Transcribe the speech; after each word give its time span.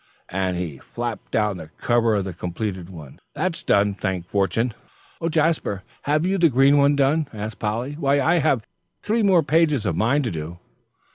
And 0.29 0.57
he 0.57 0.79
flapped 0.79 1.29
down 1.31 1.57
the 1.57 1.69
cover 1.77 2.15
of 2.15 2.25
the 2.25 2.33
completed 2.33 2.89
one. 2.89 3.19
"That's 3.35 3.61
done, 3.61 3.93
thank 3.93 4.25
fortune!" 4.27 4.73
"Oh, 5.21 5.29
Jasper, 5.29 5.83
have 6.09 6.25
you 6.25 6.39
the 6.39 6.49
green 6.49 6.77
one 6.77 6.95
done?" 6.95 7.27
asked 7.31 7.59
Polly. 7.59 7.93
"Why, 7.99 8.19
I 8.19 8.39
have 8.39 8.65
three 9.03 9.21
more 9.21 9.43
pages 9.43 9.85
of 9.85 9.95
mine 9.95 10.23
to 10.23 10.31
do." 10.31 10.57